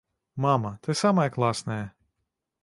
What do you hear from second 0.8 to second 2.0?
ты самая класная.